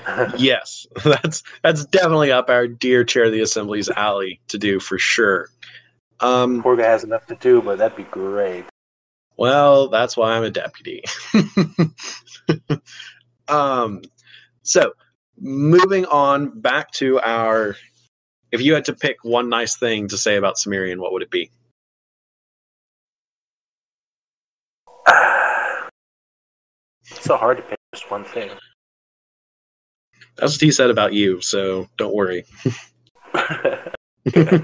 yes, 0.38 0.86
that's 1.04 1.42
that's 1.64 1.86
definitely 1.86 2.32
up 2.32 2.50
our 2.50 2.68
dear 2.68 3.04
chair 3.04 3.26
of 3.26 3.32
the 3.32 3.42
assembly's 3.42 3.90
alley 3.90 4.40
to 4.50 4.58
do 4.60 4.80
for 4.80 5.00
sure. 5.00 5.50
Um, 6.20 6.62
Poor 6.62 6.76
guy 6.76 6.84
has 6.84 7.04
enough 7.04 7.26
to 7.28 7.36
do, 7.36 7.62
but 7.62 7.80
that'd 7.80 7.98
be 7.98 8.04
great. 8.04 8.66
well, 9.38 9.88
that's 9.90 10.16
why 10.16 10.34
I'm 10.38 10.44
a 10.44 10.52
deputy. 10.52 11.04
um, 13.48 14.02
so 14.64 14.94
moving 15.40 16.06
on 16.06 16.60
back 16.60 16.92
to 16.94 17.20
our. 17.22 17.76
If 18.52 18.62
you 18.62 18.74
had 18.74 18.86
to 18.86 18.94
pick 18.94 19.24
one 19.24 19.50
nice 19.50 19.78
thing 19.78 20.08
to 20.10 20.18
say 20.18 20.36
about 20.36 20.56
Somyrion, 20.58 20.98
what 21.00 21.14
would 21.14 21.22
it 21.22 21.32
be? 21.32 21.52
It's 27.12 27.24
so 27.24 27.38
hard 27.38 27.58
to 27.58 27.64
pick 27.64 27.78
just 27.94 28.10
one 28.12 28.24
thing. 28.24 28.50
That's 30.38 30.54
what 30.54 30.62
he 30.62 30.72
said 30.72 30.90
about 30.90 31.14
you, 31.14 31.42
so 31.42 31.88
don't 31.98 32.14
worry. 32.14 32.46
I 33.34 34.64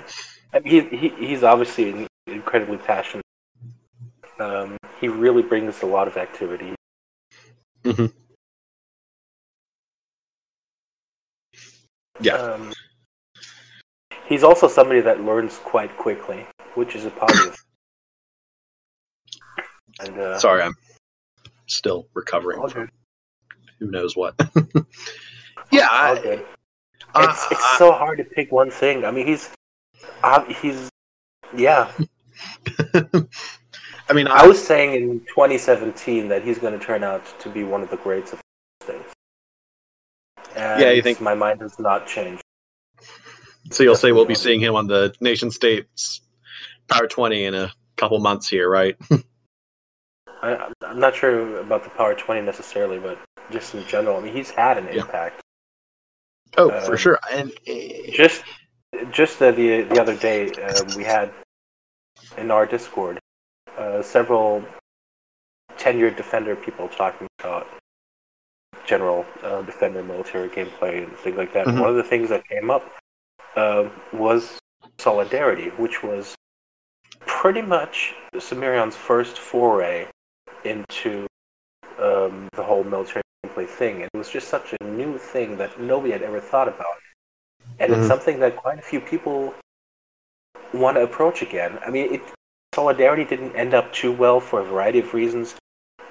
mean, 0.63 0.89
he, 0.89 0.97
he, 0.97 1.09
he's 1.27 1.43
obviously 1.43 2.07
incredibly 2.27 2.77
passionate. 2.77 3.23
Um, 4.39 4.77
he 4.99 5.07
really 5.07 5.41
brings 5.41 5.81
a 5.81 5.85
lot 5.85 6.07
of 6.07 6.17
activity. 6.17 6.75
Mhm. 7.83 8.11
Yeah. 12.21 12.35
Um, 12.35 12.73
he's 14.27 14.43
also 14.43 14.67
somebody 14.67 15.01
that 15.01 15.21
learns 15.21 15.57
quite 15.57 15.95
quickly, 15.97 16.45
which 16.75 16.95
is 16.95 17.05
a 17.05 17.11
positive. 17.11 17.57
And, 20.01 20.19
uh, 20.19 20.37
Sorry, 20.37 20.61
I'm 20.61 20.73
still 21.67 22.07
recovering 22.13 22.59
all 22.59 22.67
from 22.69 22.89
who 23.79 23.91
knows 23.91 24.15
what. 24.15 24.35
yeah, 25.71 25.87
All 25.91 26.17
I, 26.17 26.21
good. 26.21 26.45
I- 27.13 27.23
It's, 27.31 27.51
it's 27.51 27.61
I- 27.63 27.75
so 27.77 27.91
hard 27.91 28.17
to 28.19 28.23
pick 28.23 28.51
one 28.51 28.71
thing. 28.71 29.03
I 29.05 29.11
mean, 29.11 29.27
he's, 29.27 29.49
uh, 30.23 30.43
he's, 30.45 30.89
yeah. 31.55 31.91
I 32.93 34.13
mean, 34.13 34.27
I 34.27 34.43
I 34.43 34.47
was 34.47 34.63
saying 34.63 34.93
in 34.93 35.19
2017 35.21 36.27
that 36.29 36.43
he's 36.43 36.59
going 36.59 36.77
to 36.77 36.83
turn 36.85 37.03
out 37.03 37.23
to 37.39 37.49
be 37.49 37.63
one 37.63 37.81
of 37.81 37.89
the 37.89 37.97
greats 37.97 38.33
of 38.33 38.39
states. 38.83 39.13
And 40.55 40.79
Yeah, 40.81 40.91
you 40.91 41.01
think- 41.01 41.21
my 41.21 41.33
mind 41.33 41.61
has 41.61 41.79
not 41.79 42.05
changed. 42.07 42.43
so 43.71 43.83
you'll 43.83 43.95
say 43.95 44.11
we'll 44.11 44.25
be 44.25 44.35
seeing 44.35 44.59
him 44.61 44.75
on 44.75 44.87
the 44.87 45.13
nation 45.21 45.49
states 45.51 46.21
Power 46.87 47.07
20 47.07 47.45
in 47.45 47.55
a 47.55 47.71
couple 47.97 48.19
months 48.19 48.47
here, 48.47 48.69
right? 48.69 48.95
I, 50.45 50.71
I'm 50.85 50.99
not 50.99 51.15
sure 51.15 51.59
about 51.59 51.83
the 51.83 51.89
Power 51.91 52.13
20 52.15 52.41
necessarily, 52.41 52.99
but 52.99 53.17
just 53.51 53.73
in 53.75 53.85
general, 53.87 54.17
I 54.17 54.21
mean, 54.21 54.33
he's 54.33 54.49
had 54.51 54.77
an 54.77 54.85
Yeah. 54.85 55.01
impact. 55.01 55.41
Oh, 56.57 56.71
Um, 56.71 56.81
for 56.85 56.97
sure. 56.97 57.19
And 57.31 57.51
eh, 57.67 58.11
Just, 58.11 58.43
just 59.11 59.41
uh, 59.41 59.51
the 59.51 59.81
the 59.81 59.99
other 59.99 60.15
day, 60.15 60.51
uh, 60.63 60.83
we 60.95 61.03
had 61.03 61.31
in 62.37 62.49
our 62.51 62.65
Discord 62.65 63.19
uh, 63.77 64.01
several 64.01 64.63
tenured 65.77 66.15
defender 66.15 66.55
people 66.55 66.87
talking 66.87 67.27
about 67.39 67.67
general 68.85 69.25
uh, 69.43 69.61
defender 69.63 70.01
military 70.03 70.47
gameplay 70.49 71.03
and 71.03 71.11
things 71.17 71.35
like 71.37 71.51
that. 71.53 71.65
Mhm. 71.67 71.79
One 71.81 71.89
of 71.89 71.95
the 71.95 72.03
things 72.03 72.29
that 72.29 72.47
came 72.47 72.69
up 72.69 72.83
uh, 73.55 73.89
was 74.13 74.57
solidarity, 74.99 75.69
which 75.71 76.03
was 76.03 76.35
pretty 77.25 77.61
much 77.61 78.13
Somyrion's 78.35 78.95
first 78.95 79.37
foray 79.39 80.07
into 80.65 81.27
um, 81.99 82.49
the 82.53 82.63
whole 82.63 82.83
military 82.83 83.21
gameplay 83.45 83.67
thing. 83.67 84.01
And 84.01 84.09
it 84.13 84.17
was 84.17 84.29
just 84.29 84.47
such 84.47 84.73
a 84.79 84.83
new 84.83 85.17
thing 85.17 85.57
that 85.57 85.79
nobody 85.79 86.11
had 86.11 86.21
ever 86.21 86.39
thought 86.39 86.67
about. 86.67 86.97
And 87.79 87.91
Mhm. 87.91 87.97
it's 87.97 88.07
something 88.07 88.39
that 88.39 88.55
quite 88.55 88.79
a 88.79 88.81
few 88.81 88.99
people 88.99 89.53
want 90.73 90.97
to 90.97 91.03
approach 91.03 91.41
again. 91.41 91.79
I 91.85 91.89
mean, 91.89 92.13
it, 92.15 92.21
Solidarity 92.73 93.23
didn't 93.23 93.55
end 93.55 93.73
up 93.73 93.93
too 93.93 94.11
well 94.11 94.41
for 94.41 94.59
a 94.59 94.63
variety 94.63 94.99
of 94.99 95.13
reasons 95.13 95.55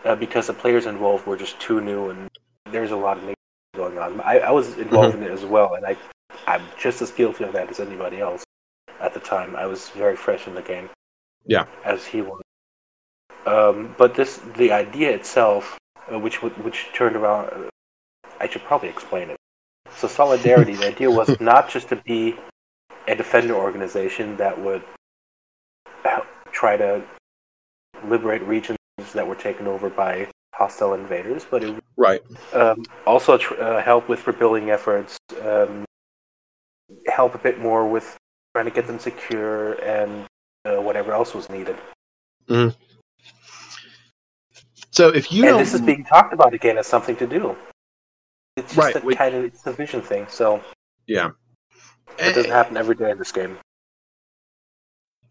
uh, 0.04 0.16
because 0.16 0.46
the 0.46 0.54
players 0.54 0.87
involved 0.87 1.26
were 1.26 1.37
just 1.37 1.61
too 1.61 1.80
new 1.80 2.08
and 2.08 2.30
there's 2.70 2.90
a 2.90 2.96
lot 2.96 3.18
of 3.18 3.25
things 3.25 3.37
going 3.76 3.99
on. 3.99 4.20
I, 4.23 4.38
I 4.38 4.50
was 4.50 4.78
involved 4.78 5.14
in 5.14 5.23
it 5.23 5.30
as 5.30 5.44
well, 5.44 5.75
and 5.75 5.84
I, 5.84 5.96
I'm 6.46 6.62
just 6.78 7.02
as 7.02 7.11
guilty 7.11 7.44
of 7.44 7.52
that 7.52 7.68
as 7.68 7.80
anybody 7.80 8.20
else 8.20 8.44
at 9.00 9.12
the 9.12 9.20
time. 9.20 9.54
I 9.56 9.66
was 9.66 9.90
very 9.90 10.16
fresh 10.16 10.46
in 10.46 10.54
the 10.54 10.62
game. 10.62 10.88
Yeah. 11.44 11.66
As 11.84 12.06
he 12.06 12.23
was. 12.23 12.40
Um, 13.46 13.94
but 13.98 14.14
this, 14.14 14.40
the 14.56 14.72
idea 14.72 15.10
itself, 15.10 15.78
uh, 16.12 16.18
which 16.18 16.42
which 16.42 16.88
turned 16.94 17.16
around, 17.16 17.50
uh, 17.50 17.70
I 18.40 18.48
should 18.48 18.62
probably 18.62 18.88
explain 18.88 19.30
it. 19.30 19.36
So 19.96 20.08
solidarity, 20.08 20.74
the 20.74 20.86
idea 20.86 21.10
was 21.10 21.38
not 21.40 21.68
just 21.68 21.88
to 21.90 21.96
be 21.96 22.36
a 23.06 23.14
defender 23.14 23.54
organization 23.54 24.36
that 24.38 24.58
would 24.58 24.82
try 26.52 26.76
to 26.76 27.02
liberate 28.08 28.42
regions 28.42 28.78
that 29.12 29.26
were 29.26 29.34
taken 29.34 29.66
over 29.66 29.90
by 29.90 30.28
hostile 30.54 30.94
invaders, 30.94 31.44
but 31.50 31.62
it 31.62 31.70
would 31.70 31.82
right. 31.96 32.22
um, 32.52 32.84
also 33.06 33.36
tr- 33.36 33.60
uh, 33.60 33.82
help 33.82 34.08
with 34.08 34.26
rebuilding 34.26 34.70
efforts, 34.70 35.18
um, 35.42 35.84
help 37.08 37.34
a 37.34 37.38
bit 37.38 37.58
more 37.58 37.86
with 37.88 38.16
trying 38.54 38.66
to 38.66 38.70
get 38.70 38.86
them 38.86 38.98
secure 38.98 39.74
and 39.82 40.24
uh, 40.64 40.80
whatever 40.80 41.12
else 41.12 41.34
was 41.34 41.50
needed. 41.50 41.76
So 44.94 45.08
if 45.08 45.32
you 45.32 45.48
and 45.48 45.58
this 45.58 45.74
is 45.74 45.80
being 45.80 46.04
talked 46.04 46.32
about 46.32 46.54
again 46.54 46.78
as 46.78 46.86
something 46.86 47.16
to 47.16 47.26
do. 47.26 47.56
It's 48.56 48.72
just 48.72 48.78
Right, 48.78 48.96
a 49.02 49.04
we- 49.04 49.16
kind 49.16 49.34
of 49.34 49.44
it's 49.44 49.66
a 49.66 49.72
vision 49.72 50.00
thing. 50.00 50.26
So 50.28 50.62
yeah. 51.08 51.30
It 52.20 52.32
doesn't 52.32 52.52
happen 52.52 52.76
every 52.76 52.94
day 52.94 53.10
in 53.10 53.18
this 53.18 53.32
game. 53.32 53.58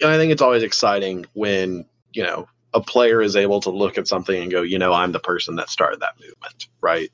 And 0.02 0.10
I 0.12 0.18
think 0.18 0.34
it's 0.34 0.42
always 0.42 0.64
exciting 0.64 1.26
when, 1.32 1.86
you 2.12 2.24
know, 2.24 2.46
a 2.74 2.82
player 2.82 3.22
is 3.22 3.38
able 3.38 3.62
to 3.62 3.70
look 3.70 3.98
at 3.98 4.06
something 4.06 4.42
and 4.42 4.52
go, 4.52 4.64
you 4.64 4.78
know, 4.78 4.92
I'm 4.92 5.14
the 5.14 5.20
person 5.20 5.56
that 5.56 5.70
started 5.70 6.02
that 6.02 6.20
movement, 6.20 6.68
right? 6.82 7.10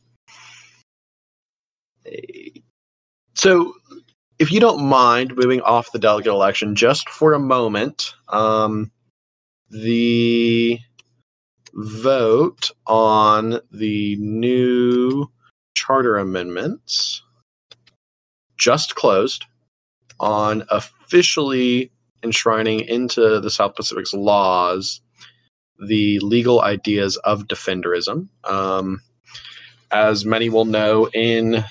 So, 3.35 3.73
if 4.39 4.51
you 4.51 4.59
don't 4.59 4.83
mind 4.83 5.35
moving 5.35 5.61
off 5.61 5.91
the 5.91 5.99
delegate 5.99 6.33
election 6.33 6.73
just 6.73 7.09
for 7.09 7.33
a 7.33 7.39
moment, 7.39 8.15
um, 8.29 8.89
the 9.69 10.79
vote 11.73 12.71
on 12.87 13.59
the 13.71 14.15
new 14.17 15.29
charter 15.75 16.17
amendments 16.17 17.21
just 18.57 18.95
closed 18.95 19.45
on 20.19 20.63
officially 20.69 21.91
enshrining 22.23 22.81
into 22.81 23.39
the 23.39 23.49
South 23.49 23.75
Pacific's 23.75 24.13
laws 24.13 25.01
the 25.87 26.19
legal 26.19 26.61
ideas 26.61 27.15
of 27.17 27.47
defenderism. 27.47 28.27
Um, 28.43 29.01
as 29.91 30.25
many 30.25 30.49
will 30.49 30.65
know 30.65 31.09
in 31.13 31.63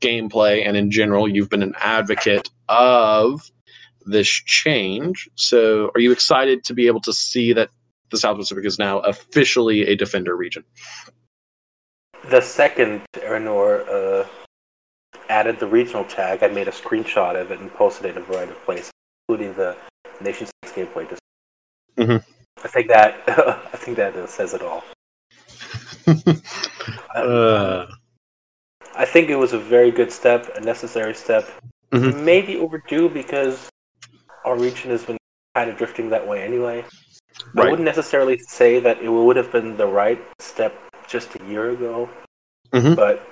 gameplay 0.00 0.66
and 0.66 0.76
in 0.76 0.90
general, 0.90 1.28
you've 1.28 1.50
been 1.50 1.62
an 1.62 1.74
advocate 1.78 2.48
of 2.68 3.50
this 4.06 4.28
change. 4.28 5.28
So, 5.34 5.90
are 5.94 6.00
you 6.00 6.12
excited 6.12 6.64
to 6.64 6.74
be 6.74 6.86
able 6.86 7.00
to 7.02 7.12
see 7.12 7.52
that 7.52 7.70
the 8.10 8.18
South 8.18 8.36
Pacific 8.36 8.64
is 8.64 8.78
now 8.78 9.00
officially 9.00 9.86
a 9.86 9.96
defender 9.96 10.36
region? 10.36 10.64
The 12.28 12.40
second 12.40 13.02
Ernor 13.14 13.88
uh, 13.88 14.28
added 15.28 15.58
the 15.58 15.66
regional 15.66 16.04
tag, 16.04 16.42
I 16.42 16.48
made 16.48 16.68
a 16.68 16.72
screenshot 16.72 17.40
of 17.40 17.50
it 17.50 17.60
and 17.60 17.72
posted 17.72 18.06
it 18.06 18.16
in 18.16 18.22
a 18.22 18.24
variety 18.26 18.52
of 18.52 18.64
places, 18.64 18.90
including 19.28 19.54
the 19.54 19.76
Nation 20.20 20.46
Six 20.64 20.76
gameplay. 20.76 21.16
Mm-hmm. 21.96 22.16
I 22.62 22.68
think 22.68 22.88
that 22.88 23.22
I 23.28 23.76
think 23.76 23.96
that 23.96 24.14
uh, 24.16 24.26
says 24.26 24.54
it 24.54 24.62
all. 24.62 24.84
uh, 27.14 27.86
I 28.94 29.04
think 29.04 29.30
it 29.30 29.36
was 29.36 29.52
a 29.52 29.58
very 29.58 29.90
good 29.90 30.12
step, 30.12 30.50
a 30.56 30.60
necessary 30.60 31.14
step. 31.14 31.48
Mhm. 31.92 32.22
Maybe 32.22 32.56
overdue 32.56 33.08
because 33.08 33.68
our 34.44 34.56
region 34.56 34.90
has 34.90 35.04
been 35.04 35.16
kind 35.54 35.70
of 35.70 35.76
drifting 35.76 36.10
that 36.10 36.26
way 36.26 36.42
anyway. 36.42 36.84
I 37.56 37.68
wouldn't 37.70 37.82
necessarily 37.82 38.38
say 38.38 38.80
that 38.80 39.00
it 39.02 39.08
would 39.08 39.36
have 39.36 39.50
been 39.52 39.76
the 39.76 39.86
right 39.86 40.20
step 40.38 40.74
just 41.08 41.34
a 41.36 41.44
year 41.44 41.70
ago, 41.70 42.08
Mhm. 42.72 42.94
but 42.96 43.26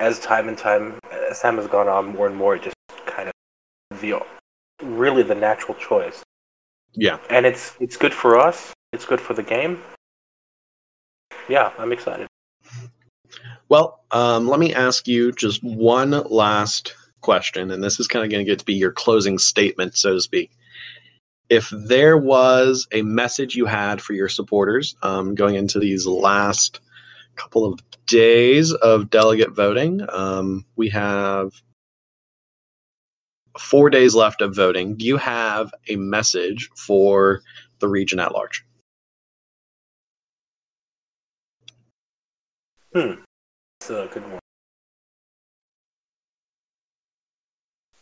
as 0.00 0.18
time 0.20 0.48
and 0.48 0.56
time 0.58 0.98
as 1.30 1.40
time 1.40 1.56
has 1.56 1.66
gone 1.66 1.88
on, 1.88 2.06
more 2.06 2.26
and 2.26 2.36
more, 2.36 2.56
it 2.56 2.62
just 2.62 2.76
kind 3.06 3.28
of 3.28 4.00
the 4.00 4.20
really 4.82 5.22
the 5.22 5.34
natural 5.34 5.74
choice. 5.74 6.22
yeah. 6.94 7.18
And 7.30 7.46
it's 7.46 7.76
it's 7.80 7.96
good 7.96 8.14
for 8.14 8.38
us. 8.38 8.72
It's 8.92 9.04
good 9.04 9.20
for 9.20 9.34
the 9.34 9.42
game. 9.42 9.82
Yeah, 11.48 11.72
I'm 11.78 11.92
excited. 11.92 12.26
Well, 13.68 14.02
um, 14.10 14.48
let 14.48 14.58
me 14.58 14.74
ask 14.74 15.06
you 15.06 15.30
just 15.32 15.62
one 15.62 16.10
last 16.10 16.94
question, 17.20 17.70
and 17.70 17.84
this 17.84 18.00
is 18.00 18.08
kind 18.08 18.24
of 18.24 18.30
going 18.30 18.44
to 18.44 18.50
get 18.50 18.58
to 18.58 18.64
be 18.64 18.74
your 18.74 18.92
closing 18.92 19.38
statement, 19.38 19.96
so 19.96 20.14
to 20.14 20.20
speak. 20.20 20.50
If 21.50 21.70
there 21.70 22.18
was 22.18 22.86
a 22.92 23.02
message 23.02 23.56
you 23.56 23.64
had 23.64 24.02
for 24.02 24.12
your 24.12 24.28
supporters 24.28 24.96
um, 25.02 25.34
going 25.34 25.54
into 25.54 25.78
these 25.78 26.06
last 26.06 26.80
couple 27.36 27.64
of 27.64 27.80
days 28.06 28.72
of 28.72 29.08
delegate 29.08 29.54
voting, 29.54 30.02
um, 30.12 30.66
we 30.76 30.90
have 30.90 31.52
four 33.58 33.88
days 33.88 34.14
left 34.14 34.42
of 34.42 34.54
voting. 34.54 34.96
Do 34.96 35.06
you 35.06 35.16
have 35.16 35.72
a 35.88 35.96
message 35.96 36.68
for 36.76 37.40
the 37.80 37.88
region 37.88 38.20
at 38.20 38.32
large? 38.32 38.64
It's 42.94 43.90
a 43.90 44.08
good 44.12 44.22
one. 44.30 44.38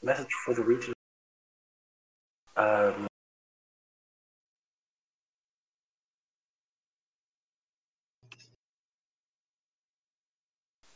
Message 0.02 0.32
for 0.44 0.54
the 0.54 0.62
region. 0.62 0.94
Um, 2.56 3.06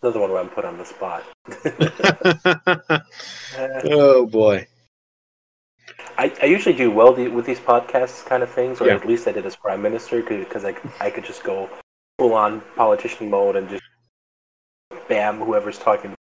another 0.03 0.21
one 0.21 0.31
where 0.31 0.41
I'm 0.41 0.49
put 0.49 0.65
on 0.65 0.79
the 0.79 0.85
spot. 0.85 1.25
Uh, 3.59 3.81
oh 3.91 4.27
boy. 4.27 4.67
I, 6.17 6.33
I 6.41 6.47
usually 6.47 6.75
do 6.77 6.91
well 6.91 7.13
with 7.13 7.45
these 7.47 7.59
podcasts 7.59 8.25
kind 8.25 8.43
of 8.43 8.51
things, 8.51 8.81
or 8.81 8.87
Yeah. 8.87 8.95
at 8.95 9.07
least 9.07 9.27
I 9.27 9.33
did 9.33 9.45
as 9.45 9.57
prime 9.57 9.83
minister, 9.83 10.23
because 10.23 10.65
I, 10.65 10.75
I 11.01 11.11
could 11.11 11.25
just 11.25 11.43
go 11.43 11.69
full 12.19 12.33
on 12.35 12.63
politician 12.77 13.29
mode 13.29 13.57
and 13.57 13.69
just 13.69 13.83
bam 15.09 15.41
whoever's 15.41 15.79
talking 15.79 16.15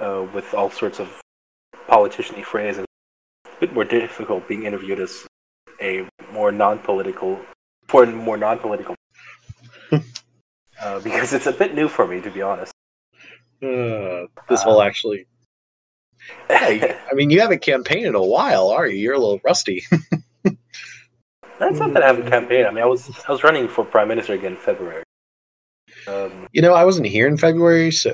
uh, 0.00 0.26
with 0.34 0.52
all 0.54 0.70
sorts 0.70 1.00
of 1.00 1.08
politician-y 1.88 2.42
phrases. 2.42 2.84
A 3.46 3.60
bit 3.60 3.72
more 3.72 3.84
difficult 3.84 4.46
being 4.46 4.64
interviewed 4.64 5.00
as 5.00 5.26
a 5.80 6.06
more 6.32 6.52
non-political, 6.52 7.40
for 7.86 8.04
more 8.06 8.36
non-political, 8.36 8.94
uh, 9.92 11.00
because 11.00 11.32
it's 11.32 11.46
a 11.46 11.52
bit 11.52 11.74
new 11.74 11.88
for 11.88 12.06
me 12.06 12.20
to 12.20 12.30
be 12.30 12.42
honest. 12.42 12.72
Uh, 13.62 14.26
this 14.48 14.62
whole 14.62 14.82
actually. 14.82 15.26
Hey, 16.48 16.94
I 17.10 17.14
mean, 17.14 17.30
you 17.30 17.40
haven't 17.40 17.62
campaigned 17.62 18.04
in 18.04 18.14
a 18.14 18.22
while, 18.22 18.68
are 18.68 18.86
you? 18.86 18.96
You're 18.98 19.14
a 19.14 19.18
little 19.18 19.40
rusty. 19.44 19.82
That's 21.58 21.78
not 21.78 21.92
that 21.94 22.02
I 22.02 22.06
haven't 22.06 22.28
campaigned. 22.28 22.66
I 22.66 22.70
mean, 22.70 22.82
I 22.82 22.86
was 22.86 23.10
I 23.26 23.32
was 23.32 23.42
running 23.42 23.66
for 23.66 23.84
prime 23.84 24.08
minister 24.08 24.34
again 24.34 24.52
in 24.52 24.58
February. 24.58 25.02
Um, 26.06 26.48
You 26.52 26.62
know, 26.62 26.74
I 26.74 26.84
wasn't 26.84 27.06
here 27.06 27.26
in 27.26 27.36
February, 27.36 27.90
so 27.90 28.12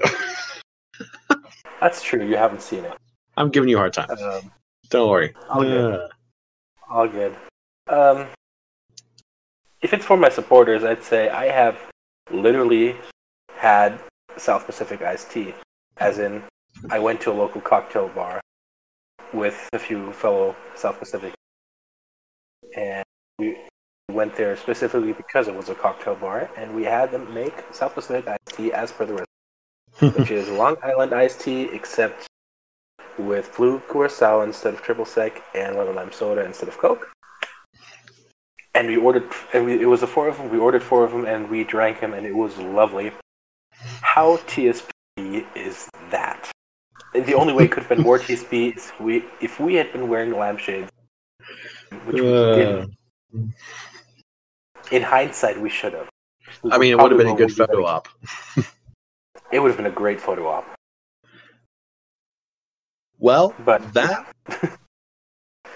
that's 1.80 2.02
true. 2.02 2.24
You 2.26 2.36
haven't 2.36 2.62
seen 2.62 2.84
it. 2.84 2.92
I'm 3.36 3.50
giving 3.50 3.68
you 3.68 3.76
a 3.76 3.80
hard 3.80 3.92
time. 3.92 4.10
Um, 4.10 4.50
Don't 4.88 5.10
worry. 5.10 5.34
All 5.50 5.62
good. 5.62 5.94
Uh, 5.94 6.08
all 6.88 7.08
good. 7.08 7.36
Um, 7.88 8.26
if 9.82 9.92
it's 9.92 10.04
for 10.04 10.16
my 10.16 10.30
supporters, 10.30 10.82
I'd 10.84 11.02
say 11.02 11.28
I 11.28 11.46
have 11.46 11.78
literally 12.30 12.96
had 13.54 13.98
South 14.36 14.66
Pacific 14.66 15.02
iced 15.02 15.30
tea, 15.30 15.54
as 15.98 16.18
in 16.18 16.42
I 16.90 16.98
went 16.98 17.20
to 17.22 17.32
a 17.32 17.34
local 17.34 17.60
cocktail 17.60 18.08
bar 18.08 18.40
with 19.32 19.68
a 19.72 19.78
few 19.78 20.12
fellow 20.12 20.56
South 20.74 20.98
Pacific, 20.98 21.32
and 22.76 23.04
we 23.38 23.56
went 24.10 24.36
there 24.36 24.56
specifically 24.56 25.12
because 25.12 25.48
it 25.48 25.54
was 25.54 25.68
a 25.68 25.74
cocktail 25.74 26.14
bar, 26.14 26.50
and 26.56 26.74
we 26.74 26.84
had 26.84 27.10
them 27.10 27.32
make 27.32 27.54
South 27.72 27.94
Pacific 27.94 28.26
iced 28.28 28.56
tea 28.56 28.72
as 28.72 28.92
per 28.92 29.04
the 29.04 29.14
recipe, 29.14 30.18
which 30.18 30.30
is 30.30 30.48
Long 30.48 30.76
Island 30.82 31.14
iced 31.14 31.40
tea, 31.40 31.62
except 31.72 32.26
with 33.18 33.54
blue 33.56 33.80
curacao 33.88 34.42
instead 34.42 34.74
of 34.74 34.82
triple 34.82 35.04
sec 35.04 35.40
and 35.54 35.76
lemon 35.76 35.94
lime 35.94 36.12
soda 36.12 36.44
instead 36.44 36.68
of 36.68 36.76
Coke. 36.78 37.10
And 38.74 38.88
we 38.88 38.96
ordered, 38.96 39.30
and 39.52 39.66
we, 39.66 39.80
it 39.80 39.86
was 39.86 40.00
the 40.00 40.06
four 40.08 40.26
of 40.26 40.36
them. 40.36 40.50
We 40.50 40.58
ordered 40.58 40.82
four 40.82 41.04
of 41.04 41.12
them, 41.12 41.26
and 41.26 41.48
we 41.48 41.62
drank 41.62 42.00
them, 42.00 42.12
and 42.12 42.26
it 42.26 42.34
was 42.34 42.58
lovely. 42.58 43.12
How 44.02 44.36
TSP 44.48 44.90
is 45.54 45.88
that? 46.10 46.50
And 47.14 47.24
the 47.26 47.34
only 47.34 47.52
way 47.52 47.64
it 47.64 47.72
could 47.72 47.84
have 47.84 47.88
been 47.88 48.02
more 48.02 48.18
TSP 48.18 48.76
is 48.76 48.92
we, 49.00 49.24
if 49.40 49.60
we 49.60 49.74
had 49.74 49.92
been 49.92 50.08
wearing 50.08 50.32
lampshades, 50.32 50.90
which 52.04 52.20
we 52.20 52.34
uh, 52.34 52.54
didn't. 52.54 52.94
In 54.90 55.02
hindsight, 55.02 55.60
we 55.60 55.70
should 55.70 55.92
have. 55.92 56.08
We 56.62 56.70
I 56.72 56.78
mean, 56.78 56.92
it 56.92 56.98
would 56.98 57.10
have 57.12 57.18
been 57.18 57.28
a 57.28 57.36
good 57.36 57.52
photo 57.52 57.84
op. 57.84 58.08
It 59.52 59.60
would 59.60 59.68
have 59.68 59.76
been 59.76 59.86
a 59.86 59.90
great 59.90 60.20
photo 60.20 60.48
op. 60.48 60.64
Well, 63.18 63.54
But 63.64 63.92
that 63.94 64.26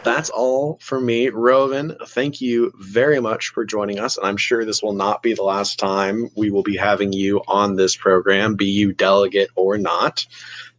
that's 0.04 0.30
all 0.30 0.78
for 0.80 1.00
me. 1.00 1.28
Roavin, 1.28 1.96
thank 2.08 2.40
you 2.40 2.72
very 2.78 3.20
much 3.20 3.48
for 3.48 3.64
joining 3.64 3.98
us. 3.98 4.16
And 4.16 4.26
I'm 4.26 4.36
sure 4.36 4.64
this 4.64 4.82
will 4.82 4.92
not 4.92 5.22
be 5.22 5.34
the 5.34 5.42
last 5.42 5.78
time 5.78 6.30
we 6.36 6.50
will 6.50 6.62
be 6.62 6.76
having 6.76 7.12
you 7.12 7.42
on 7.48 7.76
this 7.76 7.96
program, 7.96 8.54
be 8.54 8.66
you 8.66 8.92
delegate 8.92 9.50
or 9.56 9.76
not. 9.78 10.26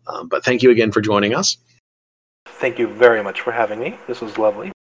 Um, 0.08 0.28
but 0.28 0.44
thank 0.44 0.64
you 0.64 0.72
again 0.72 0.92
for 0.92 1.02
joining 1.02 1.36
us. 1.36 1.58
thank 2.46 2.80
you 2.80 2.88
very 2.88 3.24
much 3.24 3.42
for 3.42 3.52
having 3.52 3.80
me. 3.80 3.98
This 4.08 4.22
was 4.22 4.38
lovely. 4.38 4.72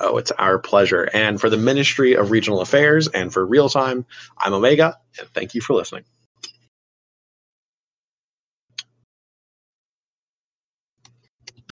Oh, 0.00 0.16
it's 0.16 0.32
our 0.32 0.58
pleasure. 0.58 1.08
And 1.12 1.40
for 1.40 1.50
the 1.50 1.56
Ministry 1.56 2.14
of 2.14 2.30
Regional 2.30 2.60
Affairs 2.60 3.06
and 3.08 3.32
for 3.32 3.44
Real 3.46 3.68
Time, 3.68 4.04
I'm 4.38 4.52
Omega, 4.54 4.98
and 5.18 5.28
thank 5.28 5.54
you 5.54 5.60
for 5.60 5.74
listening. 5.74 6.04